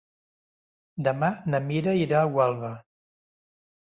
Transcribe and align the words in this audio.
Demà 1.07 1.27
na 1.55 1.59
Mira 1.67 1.95
irà 2.05 2.21
a 2.21 2.31
Gualba. 2.37 2.73